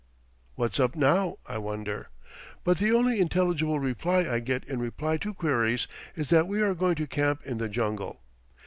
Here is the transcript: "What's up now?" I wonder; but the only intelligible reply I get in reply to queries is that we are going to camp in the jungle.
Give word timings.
"What's 0.55 0.79
up 0.79 0.95
now?" 0.95 1.37
I 1.45 1.59
wonder; 1.59 2.09
but 2.63 2.79
the 2.79 2.91
only 2.91 3.19
intelligible 3.19 3.79
reply 3.79 4.21
I 4.27 4.39
get 4.39 4.63
in 4.63 4.79
reply 4.79 5.17
to 5.17 5.31
queries 5.31 5.87
is 6.15 6.31
that 6.31 6.47
we 6.47 6.59
are 6.63 6.73
going 6.73 6.95
to 6.95 7.05
camp 7.05 7.43
in 7.45 7.59
the 7.59 7.69
jungle. 7.69 8.19